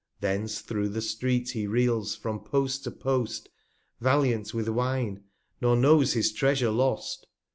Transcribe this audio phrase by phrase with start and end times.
[0.19, 3.49] Thence thro' the Street he reels, from Post to Post,
[3.99, 5.25] Valiant with Wine,
[5.61, 7.27] nor knows his Treasure lost.